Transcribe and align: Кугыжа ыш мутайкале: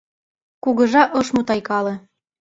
Кугыжа 0.63 1.03
ыш 1.19 1.27
мутайкале: 1.35 1.95